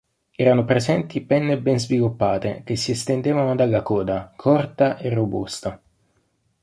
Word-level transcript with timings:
Erano 0.35 0.65
presenti 0.65 1.21
penne 1.21 1.59
ben 1.59 1.77
sviluppate 1.77 2.63
che 2.65 2.75
si 2.75 2.89
estendevano 2.89 3.53
dalla 3.53 3.83
coda, 3.83 4.33
corta 4.35 4.97
e 4.97 5.09
robusta. 5.09 5.79